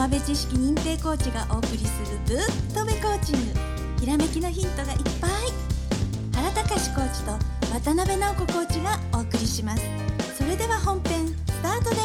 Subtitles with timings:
[0.00, 2.38] 浜辺知識認定コーチがお送りするぶっ
[2.74, 3.60] とべコーチング。
[4.00, 5.30] ひらめきのヒントがいっぱい。
[6.32, 7.32] 原隆コーチと
[7.70, 9.82] 渡辺直子コーチがお送りします。
[10.38, 12.00] それでは本編スタートです。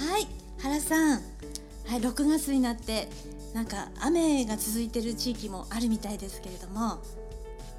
[0.00, 0.28] はい
[0.60, 1.20] 原さん。
[1.84, 3.08] はい6月になって
[3.54, 7.02] なんか雨が続いてる地域もあるみたいですけれども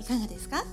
[0.02, 0.66] いかがですか？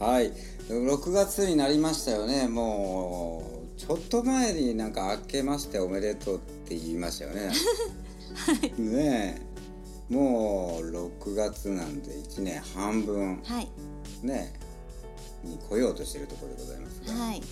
[0.00, 0.32] はい。
[0.68, 2.48] 6月になりましたよね。
[2.48, 7.46] もうちょっと前になんか明けましておめでとうって言いましたよね。
[8.34, 8.82] はい。
[8.82, 9.40] ね
[10.10, 10.12] え。
[10.12, 13.40] もう6月なんで1年半分。
[13.44, 13.68] はい。
[14.22, 14.52] ね
[15.44, 17.42] に来ようとしているところでございますが、はい。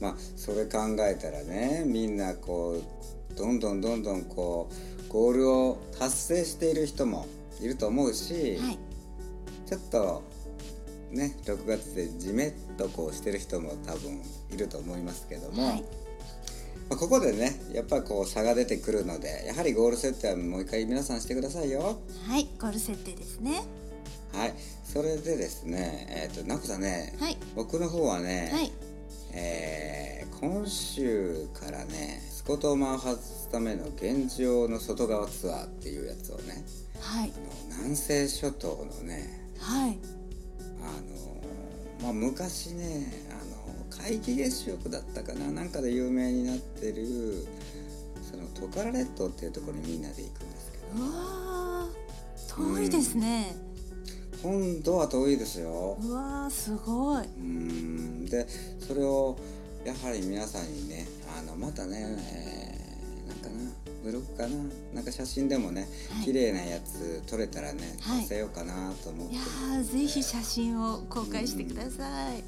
[0.00, 4.70] まあそれ考えたらねみんなこうどんどんどんどんこ
[5.08, 7.26] うゴールを達成している人も
[7.60, 8.78] いると思うし、はい。
[9.66, 10.22] ちょっと
[11.14, 14.20] ね6月でじめっとこうしてる人も多分
[14.52, 15.82] いると思いますけども、はい。
[16.90, 21.98] まあここでねやっぱこう差が出てくるのでやはりゴール設定はもう一回皆さんしてくださいよ。
[22.28, 23.62] はいゴール設定ですね。
[24.32, 24.54] はい。
[24.84, 27.36] それでですねえっ、となこさんね、はい。
[27.54, 28.72] 僕の方はね、はい。
[29.32, 36.62] えー今週からねスコットを回すための現状の外側ツアーっていうやつをね
[37.00, 37.32] はい。
[37.34, 39.98] あの南西諸島のねはい
[40.84, 47.46] あのまあ昔ねあの皆既月食だったかななんかで有名になってる
[48.30, 51.04] そのトカラ列島っていうところにみんなで行くんですけど。
[51.04, 53.56] うわー遠いですね、
[54.40, 55.98] 本土は遠いですよ。
[56.00, 57.24] うわーすごい。
[57.24, 58.26] うーん。
[58.26, 58.46] で
[58.78, 59.36] それを
[59.84, 62.63] やはり皆さんにねあのまたね、えー
[64.02, 64.56] ブログかな？
[64.94, 66.24] なんか写真でもね、はい。
[66.24, 68.18] 綺麗なやつ撮れたらねはい。
[68.18, 72.42] 載せようかなと思っていやますーぜひ写真を公開してください、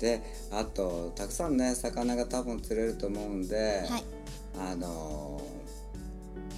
[0.00, 4.04] であとたくさんね魚が多分釣れると思うんで、はい。
[4.58, 5.62] あのー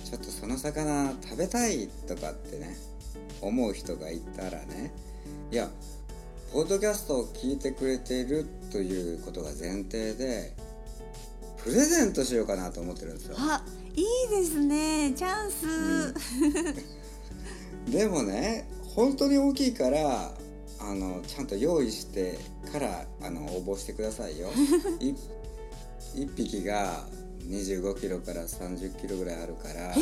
[0.04, 2.76] ちょっとその魚食べたいとかってね
[3.40, 4.92] 思う人がいたらね
[5.50, 5.68] いや
[6.52, 10.52] ポッドキャストを聞いてくれているということが前提で
[11.64, 13.36] プレゼントしようかなと思ってるんですよ。
[13.38, 13.64] あ
[13.96, 15.12] いいですね。
[15.16, 16.14] チャンス、
[17.90, 20.34] でもね本当に大きいから
[20.78, 22.38] あのちゃんと用意して
[22.70, 24.50] からあの応募してくださいよ。
[25.00, 25.14] い
[26.14, 27.06] 一匹が
[27.48, 29.94] 25キロから30キロぐらいあるから、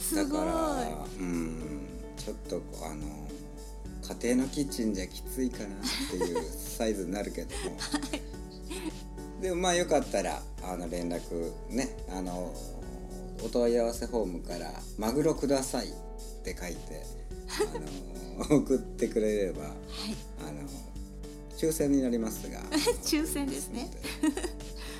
[0.00, 1.86] すごいだからうん
[2.16, 3.28] ちょっとあの
[4.20, 5.68] 家庭のキッチンじゃきついかなっ
[6.10, 7.76] ていうサイズになるけども、
[9.44, 12.54] でもまあよかったらあの連絡ねあの
[13.44, 15.92] お問い合わせフォームから「マグロください」っ
[16.42, 17.04] て書いて
[18.40, 19.72] あの 送ってくれればはい。
[20.48, 20.66] あの
[21.58, 22.58] 抽選になりますが。
[23.04, 23.90] 抽選ですね。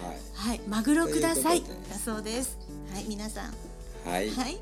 [0.03, 0.19] はい。
[0.35, 0.61] はい。
[0.69, 1.63] マグロください。
[1.63, 2.59] だそうです。
[2.93, 3.55] はい皆さん。
[4.05, 4.61] はい、はい。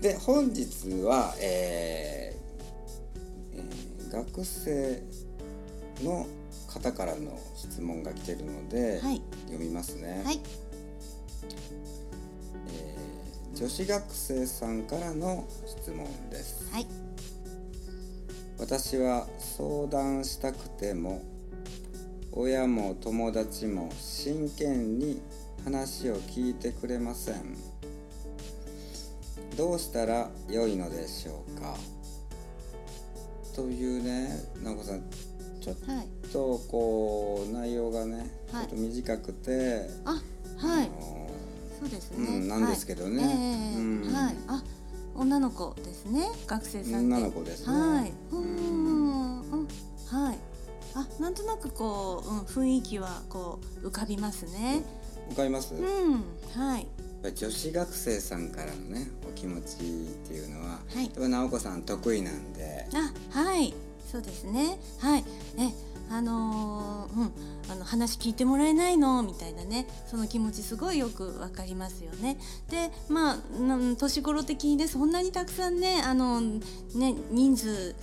[0.00, 5.02] で本日は、えーえー学生
[6.04, 6.28] の
[6.74, 9.22] 方からの質問が来てるので、はい。
[9.46, 10.40] 読みますね、はい。
[12.68, 16.68] えー女子学生さんからの質問です。
[16.72, 16.86] はい。
[18.58, 21.22] 私は相談したくても
[22.32, 25.22] 親も友達も真剣に
[25.64, 27.56] 話を聞いてくれません。
[29.56, 31.76] どうしたら良いのでしょうか？
[33.54, 34.30] というね
[34.64, 35.04] 直子さん
[35.60, 38.66] ちょっはいとこう内容がね、はい。
[38.66, 40.20] ちょっと短くて、あ
[40.58, 40.90] はい。
[41.78, 43.22] そうですね、うんなんですけどね。
[44.12, 44.36] はい。
[44.48, 44.62] あ
[45.14, 46.28] 女の子ですね。
[46.48, 47.14] 学生さんで。
[47.14, 47.72] 女の子ですね。
[47.72, 48.12] はい。
[48.32, 49.40] うん。
[49.42, 49.68] うん。
[50.10, 50.38] はい。
[50.94, 54.82] あなんとなくこう、うん、雰囲気はこう浮かびますね。
[55.30, 56.24] わかります、うん。
[56.60, 56.88] はい。
[57.22, 59.78] 女子学生さんからのねお気持ちっ
[60.28, 61.28] ていうのは、はい。
[61.30, 62.88] 直子さん得意なんで。
[62.92, 63.72] あはい。
[64.10, 64.78] そうですね。
[64.98, 65.24] はい。
[65.58, 67.32] えあのーうん
[67.66, 69.22] あの話聞いてもらえないの？
[69.22, 69.86] みたいなね。
[70.06, 72.36] その気持ちすごいよくわかりますよね。
[72.68, 73.36] でまあ
[73.98, 77.94] 年頃的にねそんなにたくさんねあのね人数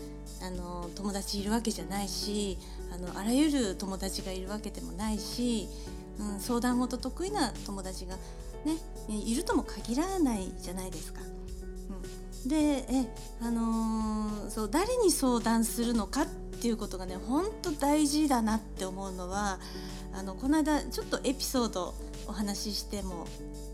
[0.42, 2.58] あの友達いるわけじゃないし
[2.92, 5.68] あのあらゆる友達がいるわけでもないし、
[6.20, 8.16] うん、相談事得意な友達が
[8.66, 8.78] ね
[9.10, 11.20] いるとも限らないじゃないですか。
[12.44, 12.50] うん。
[12.50, 12.56] で
[12.90, 13.06] え
[13.42, 16.28] あのーそう誰に相談するのかっ
[16.62, 19.60] ていうことがね本当大事だなって思うのは
[20.14, 21.96] あのこの間ちょっとエピソード
[22.28, 23.26] お話ししても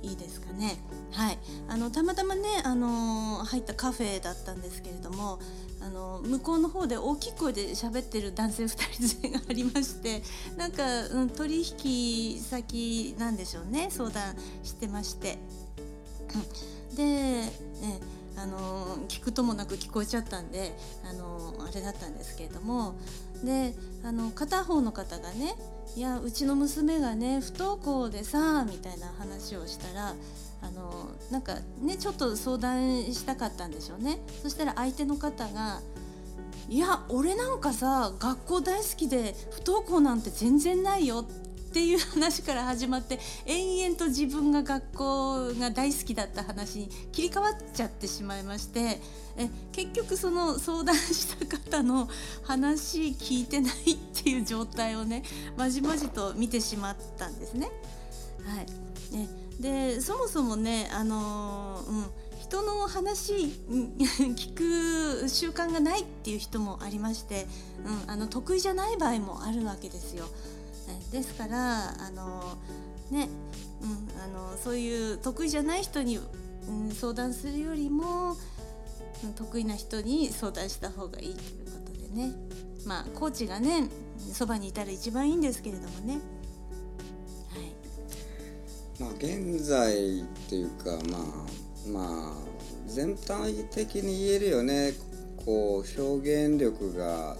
[0.01, 0.77] いいですかね？
[1.11, 1.37] はい、
[1.67, 5.39] あのたまたまね、あの入ったカフェだったんですけれども、
[5.81, 10.21] あの向こうの方で大きい声で喋ってる男性2人連れがありまして
[10.55, 15.37] なんか、うん、取引先なんでしょうね相談してまして。
[16.95, 17.51] で、ね、
[18.37, 22.95] あの聞くともなく聞こえちゃったんであのあれだったんですけれども。
[23.43, 25.55] であの片方の方がね
[25.95, 30.15] 「いやうちの娘がね不登校でさ」みたいな話をしたら
[30.61, 34.19] あのなんかねちょっと相談したかったんでしょうね。
[34.41, 35.81] そしたら相手の方が
[36.69, 41.46] 「いや俺なんかさ学校大好きで不登校なんて全然ないよ」っ
[41.77, 48.99] ていう話から始まって延々と自分が学校が大好きだった話に切り替わっちゃってしまいまして
[49.37, 52.09] え結局その相談した方の
[52.41, 55.21] 話聞いてないっていう状態をね
[55.55, 57.69] まじまじと見てしまったんですね。
[58.43, 59.29] はいね
[59.59, 62.05] でそもそもねあのー、うん
[62.39, 63.33] 人の話
[63.69, 67.45] 聞く習慣がないっていう人もありまして、
[67.85, 70.25] うん、あの得意じゃない場合もあるわけですよ。
[71.11, 72.57] ですからあの、
[73.11, 73.29] ね
[73.81, 78.35] うん、あのそういう得意じゃない人に、うん、相談するよりも、
[79.35, 82.33] 得意な人に相談した方がいいということでね。
[82.85, 83.89] まあコーチがね
[84.31, 86.19] そばにいたら一番いいんですけれどもね。
[87.49, 89.01] はい。
[89.01, 92.47] まあ、現在っていうかまあまあ
[92.87, 94.93] 全体的に言えるよね。
[95.45, 97.37] こう表現力が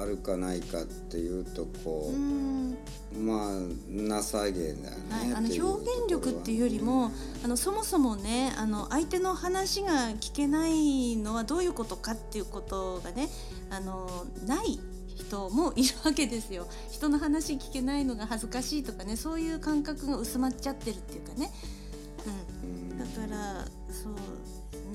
[0.00, 7.10] あるかないかっていうとこうまあ情けだよね、はい、あの表現力っていうよりも
[7.44, 13.28] あのそもそもねあの相手の話が聞けないのはどういうことかっていうことがね
[13.70, 14.78] あのない
[15.16, 16.66] 人もいるわけですよ。
[16.90, 21.50] 人の話聞けないのが恥ずかしいとかねそういう感覚が薄まっちゃってるっていうかね、
[22.62, 24.12] うん、だからそう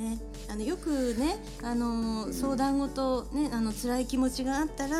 [0.01, 0.17] ね。
[0.49, 4.97] あのよくねあの、うん、相談事ねあの辛い気持ちがあったら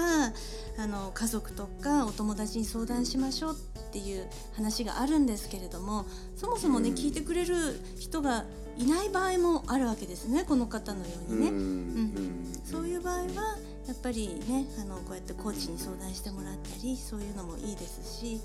[0.78, 3.58] あの家族とかお友達に相談しましょうっ
[3.92, 6.06] ていう話があるんですけれども
[6.36, 7.56] そもそもね、うん、聞いてくれる
[8.00, 8.46] 人が
[8.78, 11.50] いない場合もあるわけですねこの方のようにね。
[11.50, 13.26] うん、うん、そういう場合は
[13.88, 18.40] やっぱりねあのこうやってコーチに相談してもらったりそういうのもいいですし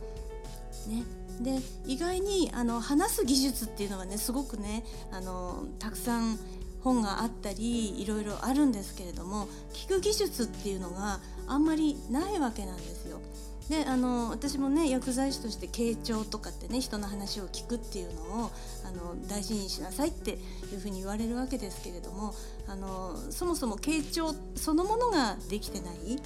[0.89, 1.05] ね
[1.41, 6.39] で意外にあの話す技術っていうのはねすごくねあのたくさん
[6.83, 13.21] 本があったりいろいろあるんですけれども聞く技術っていうのがあんまりないわけなんですよ。
[13.69, 18.51] であの私もね薬剤師として傾聴とかってね人の話を聞くっていうのを
[18.85, 20.37] あの大事にしなさいってい
[20.77, 22.33] うふうに言われるわけですけれども
[22.69, 26.19] あのそもそも傾聴そのものができてない、うん、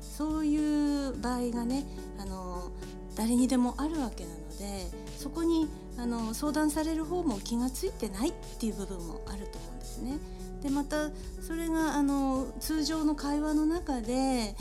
[0.00, 1.84] そういう場合がね
[2.18, 2.70] あの
[3.16, 10.18] 誰にでもあるわけなのでそこにあの相談される方も気が付いてないっていう部分もあると思うんですね。
[10.62, 11.10] でまた
[11.40, 14.56] それがあの通常の会話の中で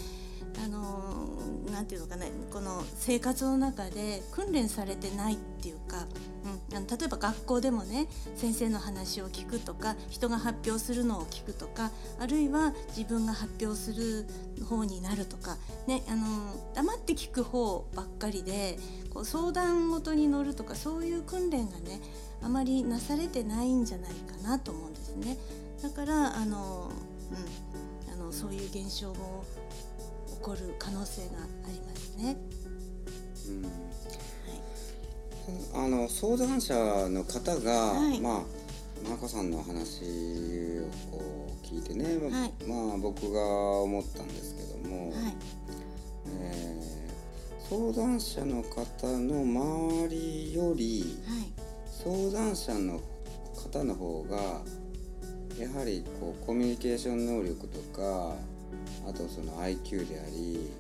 [0.64, 1.30] あの
[1.68, 6.06] なて言うのかなこの生活の中で訓練されてないっていうか、
[6.72, 14.26] うん、あの例えば学校でもね先生の話を聞くとか人が発表するのを聞くとかあるいは自分が発表する
[14.66, 18.78] 方になるとか、ね、あの黙って聞く方ばっかりで
[19.14, 22.02] こう相談事に乗るとかそういう訓練がね
[22.42, 25.38] あまりなされてないんじゃないかなと思うんですね。
[25.82, 26.92] だからあの、
[28.08, 29.44] うん、あのそういう現象も
[30.38, 32.38] 起こる可能性がありますね。
[33.48, 33.70] うん、は
[35.80, 36.74] い、あの相談者
[37.10, 38.42] の方が、はい、まあ
[39.08, 40.04] 真子さんの話
[40.82, 43.42] をこう聞いてね、はい、まあ僕が
[43.82, 45.36] 思ったんですけども、はい。
[46.30, 51.52] えー、相談者の方の周りより、はい、
[52.04, 53.00] 相談者の
[53.56, 54.62] 方の方が
[55.58, 58.36] やはりこうコミュニケーション能力とか
[59.08, 60.72] あとその IQ であり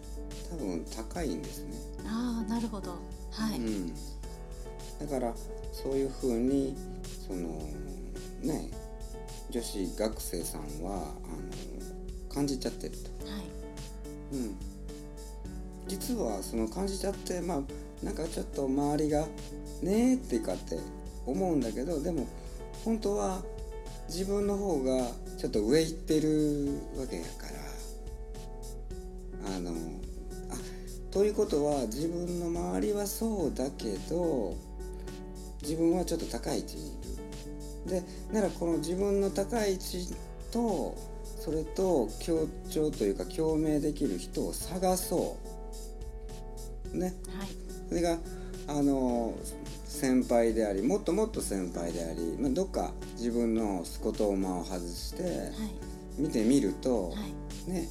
[0.50, 1.76] 多分高いんですね。
[2.06, 2.92] ああなるほど。
[3.32, 3.94] はい、うん、
[5.00, 5.34] だから
[5.72, 6.76] そういうふうに
[7.28, 7.50] その
[8.42, 8.70] ね
[9.50, 13.28] 女子学生さんはあの感じちゃってると。
[13.30, 13.58] はい。
[14.34, 14.56] うん、
[15.88, 19.26] 実はその感じちゃってまあなんかちょっと周りが
[19.82, 20.78] 「ねえ」ってかって
[21.26, 22.28] 思うんだけどでも
[22.84, 23.42] 本当は
[24.08, 27.57] 自分の方がちょっと上行ってるわけやから
[31.18, 34.54] ということは自分の周りはそうだけど
[35.64, 36.92] 自分はちょっと高い位置にい
[37.88, 38.02] る。
[38.02, 40.14] でならこの自分の高い位置
[40.52, 40.96] と
[41.40, 45.38] それと協調というか共鳴できる人を探そ
[46.94, 46.96] う。
[46.96, 47.16] ね。
[47.36, 47.48] はい、
[47.90, 48.20] それが
[48.68, 49.34] あの
[49.86, 57.16] 先輩でありもっともっと先輩であり、まあ、どっか自分の言葉を外してはい見てみると、は
[57.68, 57.90] いね、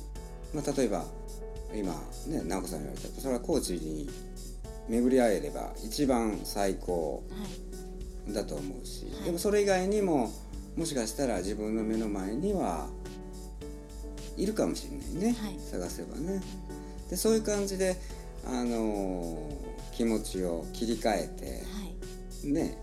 [0.54, 1.04] まあ、例えば
[1.78, 1.92] 今
[2.26, 4.08] ね直子さん言われたそれはコーチに
[4.88, 8.32] 巡り会えれば一番最高はい。
[8.32, 9.24] だと思うし、はい。
[9.26, 10.32] でもそれ以外にも
[10.76, 12.88] もしかしたら自分の目の前には
[14.36, 15.58] いるかもしれないね、はい。
[15.60, 16.42] 探せばね。
[17.08, 17.96] でそういう感じで、
[18.44, 21.50] あのー気持ちを切り替えて、は
[22.44, 22.52] い。
[22.52, 22.76] ね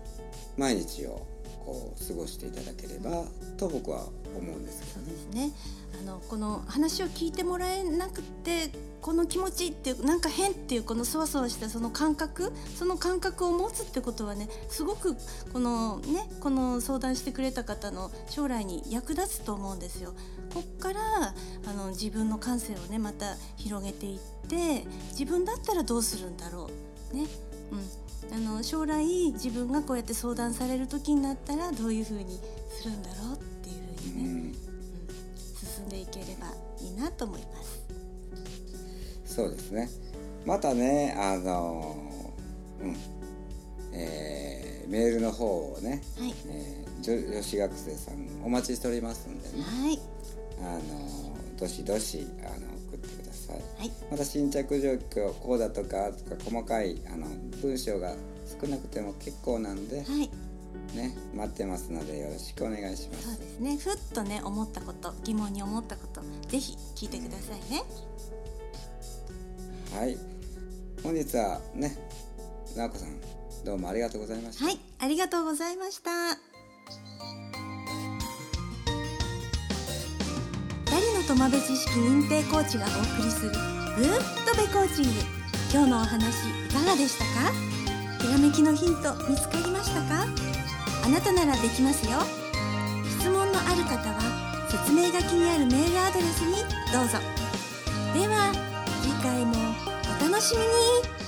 [0.56, 1.24] 毎日を
[1.64, 3.24] こう過ごしていただければ
[3.56, 4.06] と僕は
[4.38, 5.04] 思うんですけどね。
[5.04, 5.52] うですね
[6.00, 15.14] あのこの話を聞いてもらえなくてこの気持ちっていうなんか変っていうこのそわそわしたその感覚その感覚を持つってことはねすごく
[15.52, 20.14] このねこの相談してくれた方の将来に役立つと思うんですよ。
[20.52, 21.00] こっから
[21.66, 26.70] あの自分の感性をねまた広げていって自分だったらどうするんだろ
[27.12, 27.26] うね。
[27.72, 33.33] うん、あの将来自分がこうやって相談される時になったらどういうふうにするんだろう
[36.14, 36.46] ければ
[36.80, 37.62] いいなと思いま
[39.26, 39.34] す。
[39.34, 39.88] そうですね。
[40.46, 42.96] またね、あのーうん、
[43.92, 50.00] えーメールの方をね、はい、えー女女子学生さんお待ちしておりますんでね、はい、
[50.60, 53.56] あのーどしどしあの送ってください。
[53.78, 57.26] はい、また新着状況こうだとかとか細かいあの
[57.62, 58.14] 文章が
[58.60, 60.30] 少なくても結構なんで、はい、
[60.94, 63.40] ね待ってますのでよろしくお願いしまそうす。
[63.40, 63.76] ですね。
[63.76, 67.82] ふっとね思ったこと、疑問に思ったこと、ぜひ聞いてくださいね。
[69.98, 70.18] はい、
[71.02, 71.96] 本日はね、
[72.76, 73.20] 直子さん
[73.64, 74.64] どうもありがとうございました。
[74.64, 76.10] はい、ありがとうございました。
[80.86, 85.10] 二人の友部知識認定コーチがお送りするぶーっとべコーチング。
[85.72, 86.34] 今日のお話
[86.68, 87.52] いかがでしたか？
[88.20, 90.26] ひらめきのヒント見つかりましたか？
[91.04, 92.18] あなたならできますよ。
[93.20, 96.56] 質問のある方は説明書きにあるメールアドレスに
[96.90, 97.18] どうぞ。
[98.14, 98.50] では
[99.02, 99.52] 次回も
[100.18, 101.23] お楽しみに。